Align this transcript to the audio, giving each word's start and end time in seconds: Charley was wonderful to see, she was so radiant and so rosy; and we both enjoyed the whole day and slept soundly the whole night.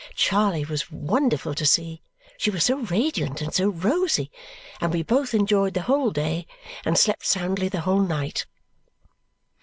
Charley 0.15 0.65
was 0.65 0.89
wonderful 0.89 1.53
to 1.53 1.63
see, 1.63 2.01
she 2.35 2.49
was 2.49 2.63
so 2.63 2.77
radiant 2.79 3.39
and 3.39 3.53
so 3.53 3.69
rosy; 3.69 4.31
and 4.81 4.91
we 4.91 5.03
both 5.03 5.35
enjoyed 5.35 5.75
the 5.75 5.83
whole 5.83 6.09
day 6.09 6.47
and 6.83 6.97
slept 6.97 7.23
soundly 7.23 7.69
the 7.69 7.81
whole 7.81 8.01
night. 8.01 8.47